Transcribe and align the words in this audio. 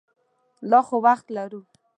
لا 0.69 0.79
خو 0.87 0.97
وخت 1.05 1.27
لرو. 1.35 1.61